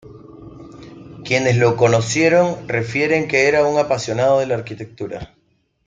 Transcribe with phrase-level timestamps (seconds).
[1.23, 5.35] Quienes lo conocieron refieren que era un apasionado de la arquitectura.